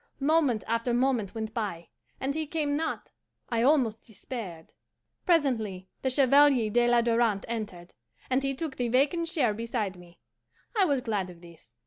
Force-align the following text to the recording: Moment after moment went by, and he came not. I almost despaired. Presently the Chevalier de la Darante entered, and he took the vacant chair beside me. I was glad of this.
Moment 0.19 0.63
after 0.65 0.95
moment 0.95 1.35
went 1.35 1.53
by, 1.53 1.89
and 2.19 2.33
he 2.33 2.47
came 2.47 2.75
not. 2.75 3.11
I 3.49 3.61
almost 3.61 4.03
despaired. 4.03 4.73
Presently 5.27 5.89
the 6.01 6.09
Chevalier 6.09 6.71
de 6.71 6.87
la 6.87 7.01
Darante 7.03 7.45
entered, 7.47 7.93
and 8.27 8.41
he 8.41 8.55
took 8.55 8.77
the 8.77 8.87
vacant 8.89 9.27
chair 9.27 9.53
beside 9.53 9.95
me. 9.95 10.19
I 10.75 10.85
was 10.85 11.01
glad 11.01 11.29
of 11.29 11.41
this. 11.41 11.73